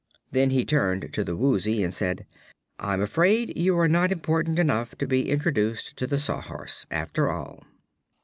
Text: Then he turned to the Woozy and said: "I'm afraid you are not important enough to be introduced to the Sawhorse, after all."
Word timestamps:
Then 0.31 0.49
he 0.49 0.65
turned 0.65 1.13
to 1.13 1.23
the 1.23 1.35
Woozy 1.35 1.83
and 1.83 1.93
said: 1.93 2.25
"I'm 2.79 3.01
afraid 3.03 3.55
you 3.55 3.77
are 3.77 3.87
not 3.87 4.11
important 4.11 4.57
enough 4.57 4.97
to 4.97 5.05
be 5.05 5.29
introduced 5.29 5.95
to 5.97 6.07
the 6.07 6.17
Sawhorse, 6.17 6.87
after 6.89 7.29
all." 7.29 7.63